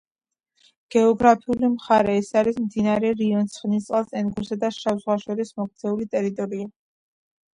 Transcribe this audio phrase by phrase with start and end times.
[0.93, 2.13] გეოგრაფიული მხარე.
[2.21, 6.67] ეს არის მდინარე რიონს, ცხენისწყალს, ენგურსა და შავ ზღვას შორის მოქცეული ტერიტორია.